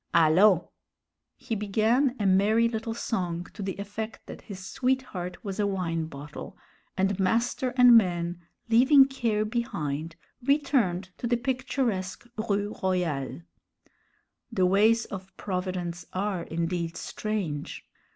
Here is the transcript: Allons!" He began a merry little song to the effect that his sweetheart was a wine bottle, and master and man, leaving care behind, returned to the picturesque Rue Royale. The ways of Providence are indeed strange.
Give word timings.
Allons!" 0.15 0.63
He 1.37 1.53
began 1.53 2.15
a 2.19 2.25
merry 2.25 2.67
little 2.67 2.95
song 2.95 3.43
to 3.53 3.61
the 3.61 3.77
effect 3.77 4.25
that 4.25 4.41
his 4.41 4.65
sweetheart 4.65 5.43
was 5.45 5.59
a 5.59 5.67
wine 5.67 6.07
bottle, 6.07 6.57
and 6.97 7.19
master 7.19 7.71
and 7.77 7.95
man, 7.95 8.41
leaving 8.67 9.05
care 9.05 9.45
behind, 9.45 10.15
returned 10.43 11.11
to 11.19 11.27
the 11.27 11.37
picturesque 11.37 12.25
Rue 12.49 12.75
Royale. 12.81 13.41
The 14.51 14.65
ways 14.65 15.05
of 15.05 15.37
Providence 15.37 16.07
are 16.13 16.45
indeed 16.45 16.97
strange. 16.97 17.85